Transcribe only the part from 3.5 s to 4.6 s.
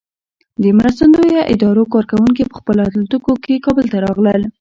کابل ته راغلل.